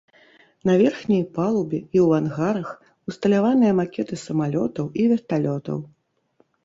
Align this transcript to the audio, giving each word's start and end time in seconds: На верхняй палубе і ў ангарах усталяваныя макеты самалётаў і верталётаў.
На 0.67 0.73
верхняй 0.81 1.21
палубе 1.35 1.79
і 1.81 1.97
ў 2.05 2.07
ангарах 2.21 2.69
усталяваныя 3.13 3.77
макеты 3.81 4.15
самалётаў 4.25 4.85
і 5.05 5.07
верталётаў. 5.13 5.77